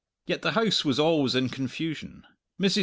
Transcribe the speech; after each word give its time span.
Yet 0.25 0.41
the 0.41 0.53
house 0.53 0.83
was 0.83 0.97
always 0.97 1.35
in 1.35 1.49
confusion. 1.49 2.25
Mrs. 2.59 2.79